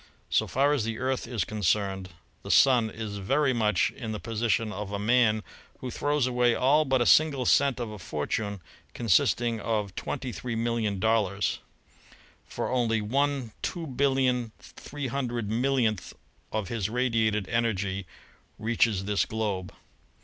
[0.31, 2.09] So far as the Earth is concerned,
[2.41, 5.43] the Sun is very much in the position of a man
[5.77, 8.61] who throws away all but a single cent of a fortune
[8.95, 11.59] consisting of twenty three million dollars;
[12.47, 14.51] for only V2800000000
[16.51, 18.07] °f his radiated energy
[18.57, 19.71] reaches this globe.